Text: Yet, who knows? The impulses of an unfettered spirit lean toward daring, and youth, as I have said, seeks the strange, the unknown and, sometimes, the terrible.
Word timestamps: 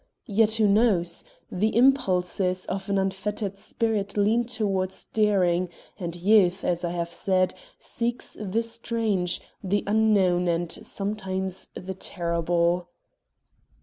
Yet, 0.25 0.53
who 0.55 0.67
knows? 0.67 1.23
The 1.51 1.75
impulses 1.77 2.65
of 2.65 2.89
an 2.89 2.97
unfettered 2.97 3.59
spirit 3.59 4.17
lean 4.17 4.45
toward 4.45 4.95
daring, 5.13 5.69
and 5.99 6.15
youth, 6.15 6.63
as 6.63 6.83
I 6.83 6.89
have 6.89 7.13
said, 7.13 7.53
seeks 7.77 8.35
the 8.41 8.63
strange, 8.63 9.41
the 9.63 9.83
unknown 9.85 10.47
and, 10.47 10.71
sometimes, 10.71 11.67
the 11.75 11.93
terrible. 11.93 12.87